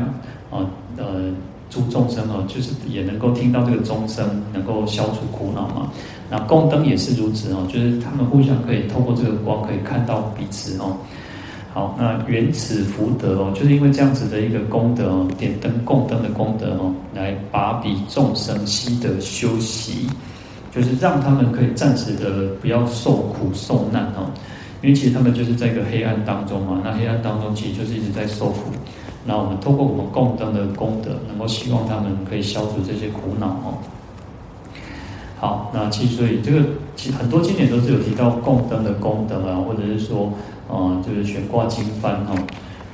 [0.50, 0.66] 啊，
[0.96, 1.32] 呃。
[1.70, 5.90] 诸众生哦，就是也能够听到这个钟声，能够消除苦恼嘛。
[6.30, 10.96] 那供灯也是如此哦，就是他们互相可以透过这个光，可以看到彼此哦。
[11.72, 20.08] 好，那原此福德哦，就是因为这样子的一个功德哦，点灯供灯的功德哦，来把彼众生悉得休息，
[20.74, 24.30] 就是让他们可以暂时的不要受苦受难哦。
[24.80, 28.70] 因为其实他们就是在一个黑暗当中嘛，那黑暗当中其实就是一直在受苦。
[29.28, 33.76] 那我们透过我们供灯的功德，能够希望他们可以消除这些苦恼哦。
[35.38, 36.64] 好，那其实所以这个
[36.96, 40.32] 其很多经典都是有提到供灯的功德啊，或者是说，
[40.66, 42.34] 呃，就是悬挂经幡哈。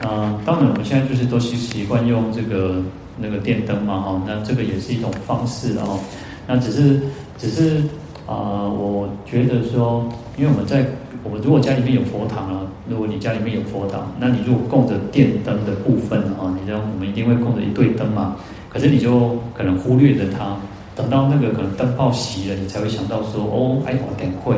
[0.02, 2.82] 那当然我们现在就是都习习惯用这个
[3.16, 6.00] 那个电灯嘛哈，那这个也是一种方式哦。
[6.48, 7.00] 那只是
[7.38, 7.80] 只是
[8.26, 10.04] 啊、我觉得说，
[10.36, 10.84] 因为我们在。
[11.24, 18.36] 我们如果家里面有佛堂啊，如果你家里面有佛堂，那你如果供着电灯的部分啊，你知道我们一定会供着一对灯嘛。
[18.68, 20.54] 可是你就可能忽略了它，
[20.94, 24.54] 等到那个可能灯泡熄了，你才会想到说哦，哎，我等会。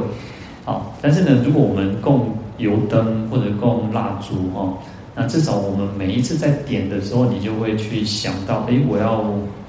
[0.65, 4.75] 好，但是呢，如果我们供油灯或者供蜡烛哈，
[5.15, 9.21] 那至少我们每一次在点的时候，你就会去想到，哎，我要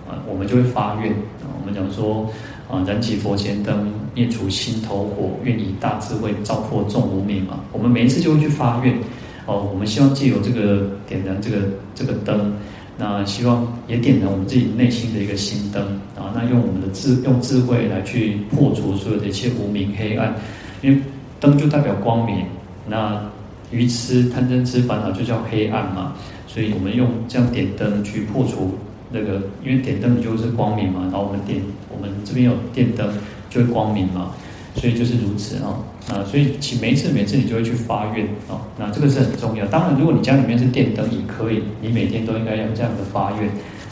[0.10, 1.14] 啊，我们就会发愿。
[1.62, 2.28] 我们讲说。
[2.70, 2.84] 啊！
[2.86, 7.60] 燃起佛前灯，灭除心头火，愿以大智慧照破众无明嘛。
[7.72, 8.98] 我们每一次就会去发愿，
[9.46, 11.58] 哦，我们希望借由这个点燃这个
[11.94, 12.52] 这个灯，
[12.98, 15.84] 那希望也点燃我们自己内心的一个心灯
[16.16, 16.34] 啊。
[16.34, 20.34] 那用我们的智用智慧来去破除所有的一切无明黑暗，
[20.82, 21.00] 因为
[21.40, 22.44] 灯就代表光明，
[22.88, 23.22] 那
[23.70, 26.16] 愚痴贪嗔痴烦恼就叫黑暗嘛。
[26.48, 28.72] 所以我们用这样点灯去破除。
[29.10, 33.08] 那个，因为点灯你就是光明嘛，然后我们点，我们这边有电灯，
[33.50, 34.32] 就会光明嘛，
[34.76, 35.80] 所以就是如此啊，
[36.10, 39.66] 啊，所以其每一次每次你就会去发愿啊，那这个是很重要。
[39.68, 43.50] 当然，如果你家里面是电灯也可以，你每天都应该有这样的发愿。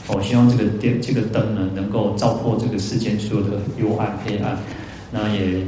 [0.08, 4.58] 我希望这个电这个灯呢，能够照破这个世间所有的幽暗黑暗。
[5.12, 5.64] 那也，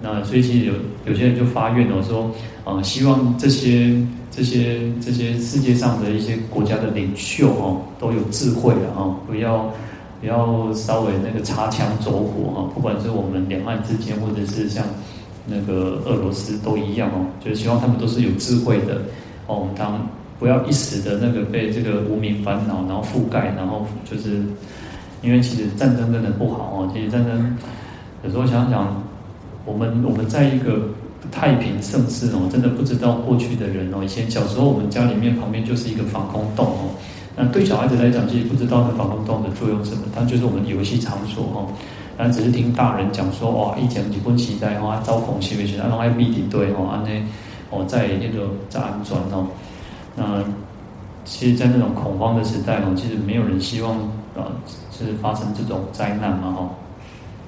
[0.00, 0.72] 那所以其实有
[1.06, 2.30] 有些人就发愿哦，说
[2.64, 3.96] 啊，希望这些。
[4.32, 9.68] 这些这些世界上的一些国家的领袖哦，都有智慧的哦，不要
[10.20, 14.84] 不要稍微那个擦枪走火哈，不管是我们两岸之间，或者是像
[15.46, 18.96] 那个俄罗斯都一样哦，就是希望他们都是有智慧的
[19.46, 20.06] 哦，我们当
[20.38, 24.42] 不要一时的那个被这个无名烦恼然后覆盖，然后就是
[25.22, 27.56] 因为其实战争真的不好哦，其实战争
[28.22, 29.02] 有时候想想，
[29.64, 30.88] 我们我们在一个
[31.30, 36.90] 太平盛世哦，真的不知道过去的人哦，以前小时候我们家里面旁边就是一个防空洞哦，
[37.40, 41.66] 那对小孩子来讲，其实不知道那防空洞的作用什么，它就是我们游戏场所哦。
[42.18, 47.22] 但只是听大人讲说，哇，以前日本时代哦，招恐袭的时候，拢爱闭敌对哦，安尼
[47.70, 49.46] 哦，在那个在安装哦。
[50.14, 50.44] 那
[51.24, 53.96] 其实，在那种恐慌的时代哦，其实没有人希望
[54.36, 54.52] 啊，
[54.92, 56.68] 是发生这种灾难嘛哈。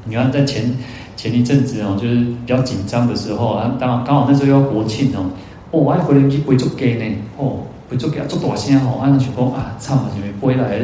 [0.05, 0.74] 你看，在前
[1.16, 5.28] 前一阵子哦，就是比较紧张的时候啊，当刚好那时候要国庆哦，
[5.70, 7.05] 哦，我还回来去飞足鸡呢，
[7.37, 7.59] 哦，
[7.92, 10.78] 飞足鸡啊，足大声哦，啊，想讲啊，惨啊，是咪飞来？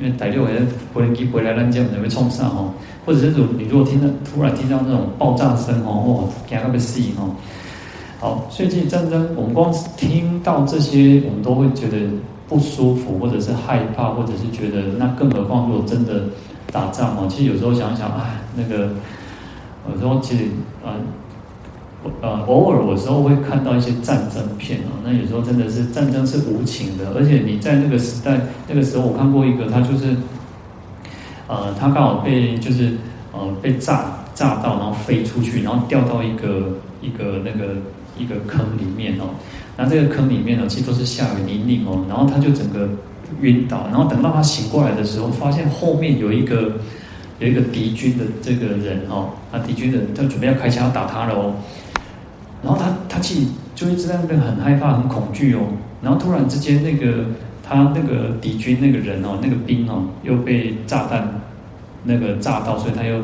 [0.00, 0.56] 因为大陆诶
[0.94, 2.72] 飞机飞来，咱这样就会冲上哦。
[3.04, 3.26] 或者是
[3.58, 7.34] 你如果听到突然听到那种爆炸声吼，哇，惊到要死吼。
[8.18, 11.98] 好，所以这些战争，我们光听到这些，我们都会觉得
[12.48, 16.24] 不舒服，或者是害怕，或者是觉得那更何况如果真的
[16.72, 18.88] 打仗哦，其实有时候想想，哎，那个
[19.92, 20.44] 有时候其实
[20.82, 20.94] 啊，呃，
[22.22, 30.16] 呃偶尔有时候会看到一些战争片哦，那有时候真的是战争是无情的，而且你在那个时代那个时候，我看过一个，他就是。
[31.52, 32.92] 呃，他刚好被就是
[33.32, 34.04] 呃被炸
[34.36, 37.74] 炸到，然后飞出去，然后掉到一个一个那个
[38.16, 39.24] 一个坑里面哦。
[39.76, 42.04] 那这个坑里面呢，其实都是下雨泥泞哦。
[42.08, 42.88] 然后他就整个
[43.40, 46.70] 晕倒，然后等到他醒过来的时候，发现后面有一个
[47.40, 51.52] 有一个敌军的这个人哦，那敌军的人他准备要开枪打他了哦。
[52.62, 55.60] 然后他他其实就一直在那边很害怕、很恐惧哦。
[56.02, 57.24] 然后突然之间那个。
[57.72, 61.40] 他那个敌军那个人哦，那个兵哦，又被炸弹
[62.02, 63.16] 那个炸到，所以他又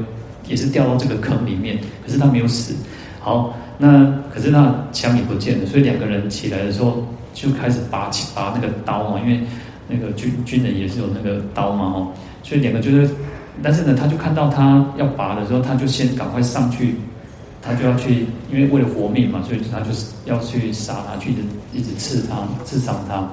[0.47, 2.77] 也是掉到这个坑里面，可是他没有死。
[3.19, 9.41] 好，那可是那枪也不见了，所以两个人起来的时候就开始拔起拔那个刀嘛，因为
[9.89, 12.13] 那个军军人也是有那个刀嘛哦，
[12.45, 13.11] 所以两个就是，
[13.61, 16.95] 但是呢，他就看到他要拔的时候，他就先赶快上去，
[17.67, 21.41] 他就要去，因为为了活命嘛，所以他就是要去杀他，去一直
[21.73, 23.29] 一直刺他，刺伤他。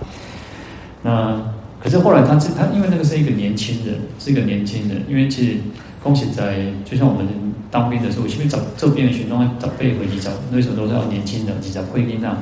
[1.03, 1.39] 那
[1.81, 5.57] 可是后来他他因为那个是一个年轻人，是一个年轻人，因为其实
[6.01, 7.27] 恭喜在就像我们
[7.69, 12.37] 当兵的时候，前面找这边的群众找备回去找，那时候都是要年轻人，几只会兵啊。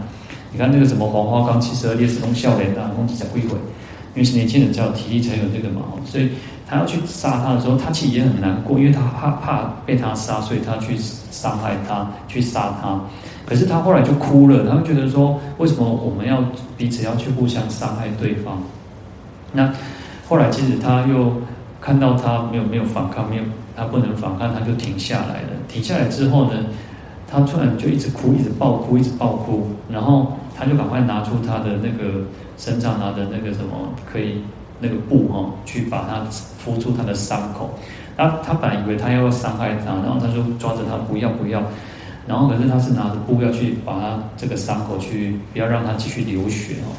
[0.53, 3.55] 你看那个什么黄花岗七十二烈士公少年啊，共几只会回，
[4.13, 6.29] 因为是年轻人才有体力才有这个嘛，所以
[6.71, 12.97] 他要去杀他的时候，他其实也很难过，因为他怕怕被他杀，所以他去伤害他，去杀他。
[13.45, 16.41] 可是他后来就哭了，他会觉得说，为什么我们要
[16.77, 18.63] 彼此要去互相伤害对方？
[19.51, 19.69] 那
[20.29, 21.41] 后来其实他又
[21.81, 23.43] 看到他没有没有反抗，没有
[23.75, 25.49] 他不能反抗，他就停下来了。
[25.67, 26.53] 停下来之后呢，
[27.29, 29.67] 他突然就一直哭，一直爆哭，一直爆哭。
[29.89, 32.21] 然后他就赶快拿出他的那个
[32.57, 34.41] 身上拿的那个什么可以
[34.81, 37.69] 那个布哈，去把它敷出他的伤口。
[38.17, 41.63] 他他本来以为他要伤害他，然后他就抓着他不要不要。
[42.27, 46.93] 然后可是他是拿着布要去把他这个伤口去不要让他继续流血哦，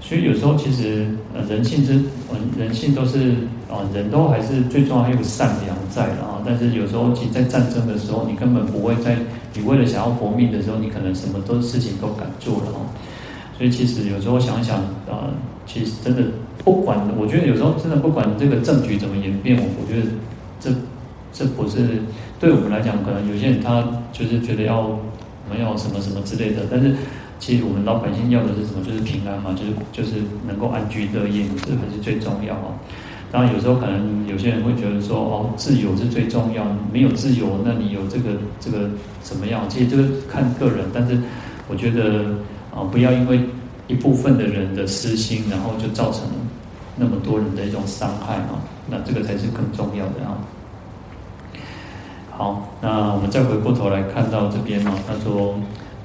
[0.00, 2.00] 所以有时候其实呃人性之
[2.58, 3.32] 人性都是
[3.70, 9.18] 啊人都还是最重要还有善良在的啊，但是有时候其实在战争的时候你根本不会在
[9.52, 12.88] 你为了想要活命的时候你可能什么都事情都敢做了哦，
[13.58, 15.28] 所以其实有时候想想啊，
[15.66, 16.22] 其实真的
[16.64, 20.06] 不管我觉得有时候真的不管这个政局怎么演变，我我觉得
[20.60, 20.70] 这
[21.32, 22.02] 这不是。
[22.40, 25.00] 对我们来讲，可能有些人他就是觉得要我
[25.50, 26.94] 们要什么什么之类的，但是
[27.40, 28.84] 其实我们老百姓要的是什么？
[28.86, 32.78] 就是平安嘛，就是就是能够安居乐业，这才是最重要啊。
[33.32, 38.88] 当然有时候可能有些人会觉得说，哦，自由是最重要，没有自由，那你有这个这个
[39.20, 39.68] 怎么样？
[39.68, 41.18] 其实这个看个人，但是
[41.66, 42.36] 我觉得
[42.72, 43.40] 啊，不要因为
[43.88, 46.22] 一部分的人的私心，然后就造成
[46.98, 50.36] 那么多人的一种伤害啊，那这个才是更重要的啊。
[52.30, 55.54] 好，那我们再回过头来看到这边哦，他说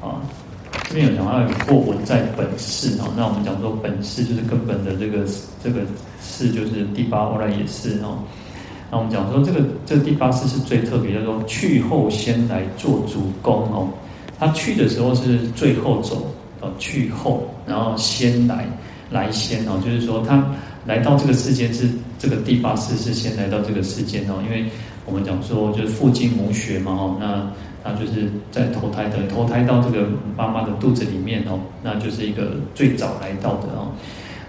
[0.01, 0.21] 啊，
[0.89, 5.25] 这边有讲到过文在本世哦，那我们讲说本世就是根本的这个
[5.63, 5.81] 这个
[6.21, 8.17] 世就是第八阿赖也是哦，
[8.89, 13.87] 那我们讲说这个这个第八世是最特别，叫做去后先来做主攻哦，
[14.39, 16.25] 他去的时候是最后走
[16.61, 18.65] 哦，去后然后先来
[19.11, 20.43] 来先哦，就是说他
[20.85, 24.65] 来到这个世间是这个第八世是先来到这个世间哦，因为。
[25.05, 27.45] 我们讲说，就是父精母血嘛，哦，那
[27.83, 30.07] 他就是在投胎的，投胎到这个
[30.37, 33.91] 妈妈的肚子里面哦，那就是一个最早来到的哦。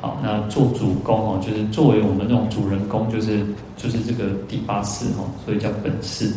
[0.01, 3.45] 好，那做主公哦，就是作为我们这种主人公，就是
[3.76, 6.32] 就是这个第八世哦，所以叫本世。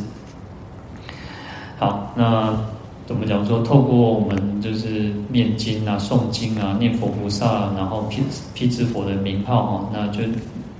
[1.77, 2.59] 好，那
[3.07, 8.21] 怎么讲说，透过我们就是念经啊、诵经啊、念佛菩萨，啊然后辟
[8.53, 10.19] 辟支佛的名号哦，那就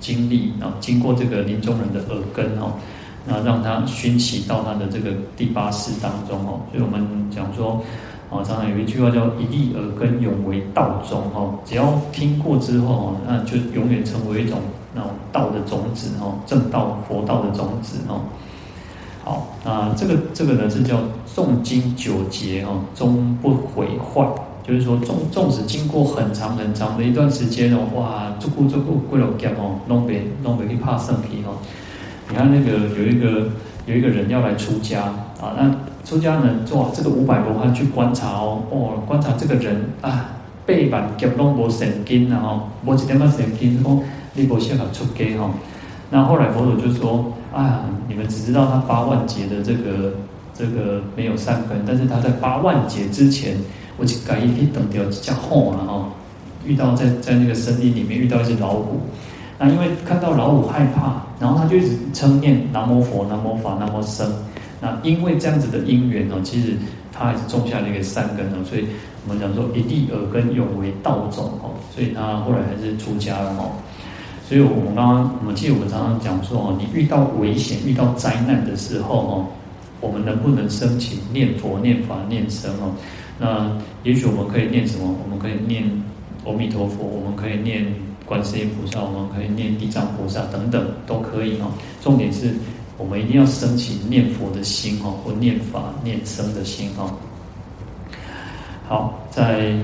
[0.01, 2.73] 经历啊，经过这个临终人的耳根哦，
[3.25, 6.59] 那让他熏习到他的这个第八识当中哦。
[6.69, 7.81] 所以我们讲说，
[8.29, 14.59] 哦，常常有一句话叫“一粒耳根，永为道种”哦，只要听过之后哦，那就永远成为一种
[14.93, 18.19] 那种道的种子哦，正道佛道的种子哦。
[19.27, 20.95] 好，那这个这个呢是叫
[21.27, 24.25] 诵经久劫哦，终不毁坏。
[24.65, 31.57] 就是说，纵纵使经过很长很长的一段时间哦，哇，足够足够过了劫哦，弄别弄别去怕圣皮哦。
[32.29, 33.49] 你看那个有一个
[33.85, 35.01] 有一个人要来出家
[35.41, 35.75] 啊，那
[36.05, 40.29] 出家人做，这个五百罗汉去观察哦，哦，观察这个人啊，
[40.65, 44.01] 背板劫拢无神经啊，哦无一点仔神经，哦
[44.35, 45.49] 你无适合出家哈。
[46.11, 47.33] 那后来佛祖就说。
[47.57, 50.13] 啊，你们只知道他八万劫的这个
[50.53, 53.57] 这个没有善根，但是他在八万劫之前，
[53.97, 56.09] 我就改一等掉几家后了哈，
[56.63, 58.99] 遇到在在那个森林里面遇到一只老虎，
[59.57, 64.31] 那因为看到老虎害怕，然后他就一直称念南无佛、南无法、南无僧，
[64.79, 66.77] 那因为这样子的因缘哦，其实
[67.11, 68.85] 他还是种下了一个善根哦，所以
[69.27, 73.71] 我们讲说一地耳根永为道种哦，所以他后来还是出家了哦。
[74.47, 79.45] 所以，我们刚刚，我们记得我们常常讲说哦，你遇到危险、遇到灾难的时候哦，
[79.99, 82.95] 我们能不能升起念佛、念法、念僧哦？
[83.37, 83.69] 那
[84.03, 85.13] 也许我们可以念什么？
[85.21, 85.83] 我们可以念
[86.45, 87.85] 阿弥陀佛，我们可以念
[88.25, 91.67] 观世音菩萨，我们可以念地藏菩萨等等，都可以哦。
[92.01, 92.53] 重点是
[92.97, 97.11] 我们一定要升起念佛的心哦，或念法、念僧的心哦。
[98.87, 99.71] 好，在《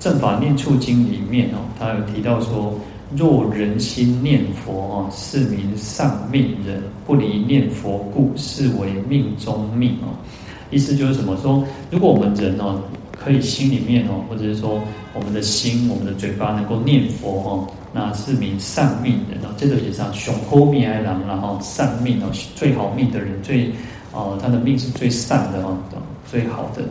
[0.00, 2.74] 正法念处经》里面哦，他有提到说。
[3.16, 10.12] 若人心念佛哦，是名丧命人；不离念佛故，是为命中命哦。
[10.70, 11.34] 意思就是什么？
[11.38, 12.78] 说如果我们人哦，
[13.12, 14.80] 可以心里面哦，或者是说
[15.14, 19.54] 我们的心、我们的嘴巴能够念佛哦，那是名丧命人哦。
[19.56, 23.72] 这个也是雄厚命哀郎，然后丧命哦，最好命的人，最
[24.12, 25.78] 哦，他的命是最善的哦，
[26.30, 26.82] 最好的。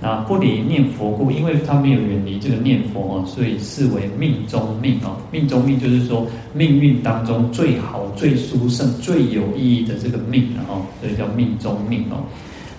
[0.00, 5.16] 那不离念佛故，因为他没有远离这个念佛哦，所以视为命中命哦。
[5.30, 12.22] 命中命就是说命运当中最好、最殊胜、最有意义的这个命哦，所以叫命中命哦。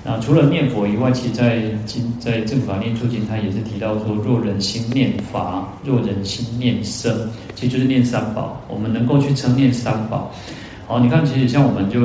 [0.03, 7.11] 那除了念佛以外，其实在经在正法念处经，他也是提到说：若人心念法，若人心念僧，
[7.55, 8.61] 其实就是念三宝。
[8.68, 10.32] 我们能够去称念三宝。
[10.86, 12.01] 好，你看，其实像我们就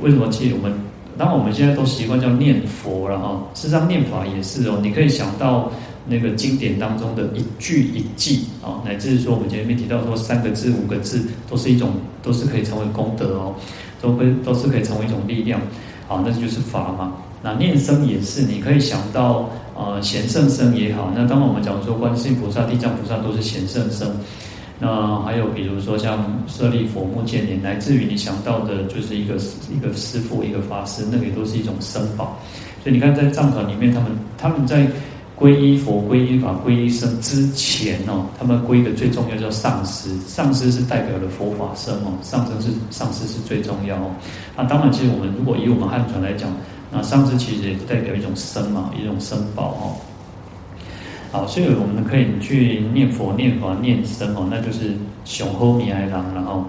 [0.00, 0.87] 为什么其实我们。
[1.18, 4.78] 当我们现在都习惯叫念佛了哈，事实上念法也是哦。
[4.80, 5.70] 你可以想到
[6.06, 11.90] 那个经典当中的一句一偈啊，乃至说我们前面提到说三个字、五个字，都是一种，
[12.22, 13.54] 都是可以成为功德哦，
[14.00, 15.60] 都会都是可以成为一种力量。
[16.06, 17.14] 好，那就是法嘛。
[17.42, 21.12] 那念声也是，你可以想到呃贤圣声也好。
[21.14, 24.08] 那当我们讲说观世音菩萨、地藏菩萨都是贤圣声。
[24.80, 29.34] 那还有比如说像舍利佛、目犍连，来自于你想到的，就是一个
[29.74, 32.38] 一个师父、一个法师，那个也都是一种僧宝。
[32.82, 34.86] 所以你看，在藏传里面，他们他们在
[35.36, 44.10] 皈依佛、皈依法、皈依僧之前哦，他们皈依的最重要叫上师，上师是代表了佛法僧哦，上师是上师是最重要哦。
[44.56, 46.50] 那当然，其实我们如果以我们汉传来讲，
[46.92, 50.07] 那上师其实也代表一种僧嘛，一种僧宝哦。
[51.30, 56.64] 好，所以我们可以去念佛、念法、念僧哦，那就是雄厚弥来郎，然后，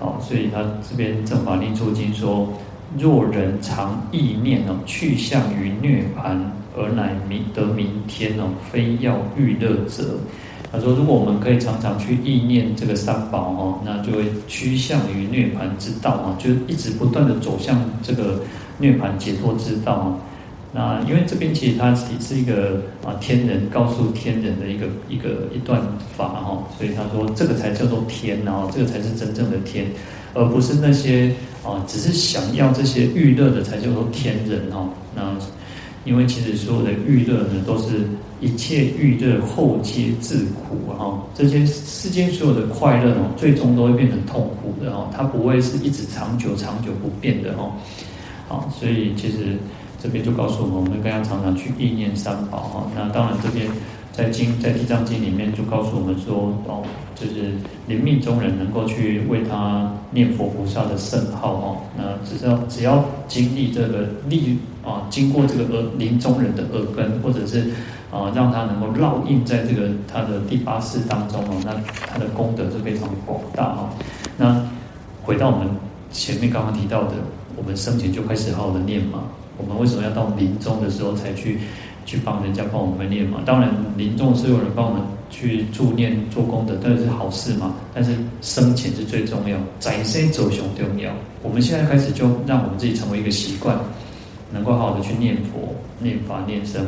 [0.00, 2.52] 好，所以他这边正法念处经说：
[2.98, 6.36] 若人常忆念哦，去向于涅槃，
[6.76, 10.18] 而乃明得明天哦，非要欲乐者。
[10.72, 18.40] 他说，如果我们可以常常去忆念这个三宝哦，那就会趋向于涅槃之道啊，就一直不断的走向这个
[18.78, 20.18] 涅槃解脱之道啊。
[20.74, 25.82] 那因为这边其实它是一个啊天人告诉天人的一个一个一段
[26.16, 29.84] 法哈，所以他说这个才叫做天，哦这个才是真正的天，
[30.32, 31.30] 而不是那些
[31.62, 34.88] 啊只是想要这些欲乐的才叫做天人哈。
[35.14, 35.36] 那
[36.06, 38.08] 因为其实所有的欲乐呢，都是
[38.40, 41.22] 一切欲乐后皆自苦哈。
[41.34, 47.70] 这些世间所有的快乐哦，最终都会变成痛苦的哈，它不会是一直长久长久不变的哈。
[48.48, 49.58] 好，所以其实。
[50.02, 52.86] 这边就告诉我们，我们应该要常常去意念三宝哈。
[52.96, 53.68] 那当然，这边
[54.10, 56.82] 在经在地藏经里面就告诉我们说，哦，
[57.14, 57.52] 就是
[57.86, 61.76] 临命终人能够去为他念佛菩萨的圣号哈。
[61.96, 67.70] 那只要只要经历这个历啊，经过这个耳临终人的耳根，或者是
[68.10, 71.72] 啊，让他能够烙印在这个他的第八识当中哦，那
[72.08, 73.88] 他的功德是非常广大哈。
[74.36, 74.66] 那
[75.22, 75.68] 回到我们
[76.10, 77.12] 前面刚刚提到的，
[77.56, 79.22] 我们生前就开始好好的念嘛。
[79.62, 81.58] 我们为什么要到临终的时候才去
[82.04, 83.40] 去帮人家帮我们念嘛？
[83.44, 85.00] 当然，临终是有人帮我们
[85.30, 87.74] 去助念做功德，当然是好事嘛。
[87.94, 91.12] 但是生前是最重要，在生走雄重要。
[91.42, 93.78] 我们现在开始就让我们自己成为一个习惯，
[94.52, 96.84] 能够好好的去念佛、念法、念僧。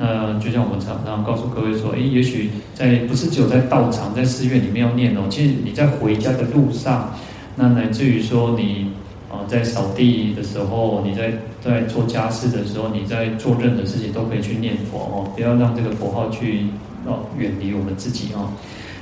[0.00, 7.12] 那就像我们常常告诉各位说，诶，也许在不是只有在道场、在寺院里面要念哦，其实你在回家的路上，
[7.56, 8.92] 那乃至于说你
[9.28, 11.32] 啊在扫地的时候，你在
[11.68, 16.66] 在做家事的时候，你在做任何事情都可以去念佛哦，不要让这个佛号去
[17.04, 18.48] 哦远离我们自己哦。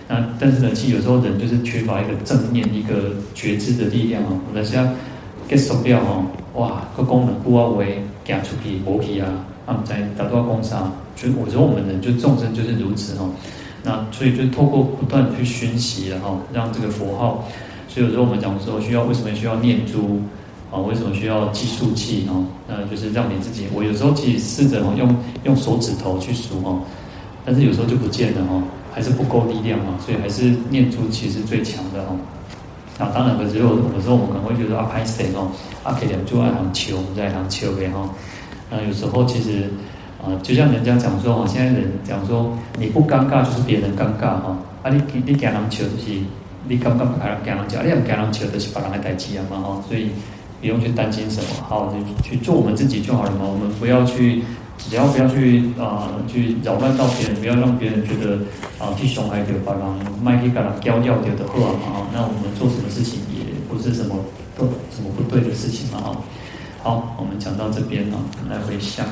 [0.09, 4.39] 那但是呢，其实有时候人就是缺乏一个正念、一个觉知的力量哦。
[4.49, 4.93] 我们像
[5.49, 9.29] get 手表哦，哇，个功能不啊为行出去、无去啊。
[9.67, 13.31] 啊，在打坐功上，就我觉得我们人就众生就是如此哦。
[13.83, 17.49] 那所以就透过不断去熏习然后让这个佛号。
[17.89, 20.21] 所以有时候我们讲说需要为什么需要念珠
[20.71, 20.79] 啊？
[20.79, 22.45] 为什么需要计数器哦？
[22.69, 23.67] 那就是让你自己。
[23.73, 26.81] 我有时候其实试着哦用用手指头去数哦，
[27.45, 28.63] 但是有时候就不见了哦，
[28.93, 29.99] 还是不够力量嘛。
[30.05, 32.17] 所以还是念珠其实最强的哦。
[32.99, 35.51] 那当然，可是有有时候我们可能会觉得啊，拍谁哦？
[35.85, 38.09] 啊，可以两珠爱行求，我们在行求呗哈。
[38.71, 39.71] 那有时候其实，
[40.19, 44.57] 啊，就像人家讲说哈，现在人讲说，你不尴尬就是别人尴尬哈。
[44.83, 46.21] 啊，你你给人求就是，
[46.67, 49.83] 你尴尬不给人给人求，你不给人求就是把人来代替啊嘛哈。
[49.87, 50.11] 所以
[50.61, 53.45] 不用去担心什么，好，就去做我们自己就好了嘛。
[53.45, 54.43] 我们不要去，
[54.79, 58.39] 只要不要去啊，去扰乱到别人，不要让别人觉得
[58.79, 62.09] 啊，去伤害掉别人，卖去给人教掉掉的话啊。
[62.13, 64.17] 那我们做什么事情也不是什么
[64.57, 66.09] 都什么不对的事情嘛啊。
[66.83, 68.17] 好，我们讲到这边啊，
[68.49, 69.07] 来回向。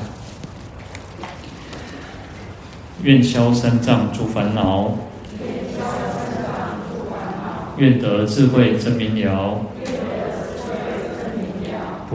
[3.03, 4.91] 愿消三障诸烦恼，
[7.77, 9.59] 愿得智慧真明了，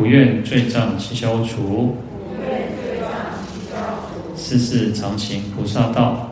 [0.01, 1.99] 不愿罪障悉消除，
[4.35, 6.30] 世世常行菩萨道。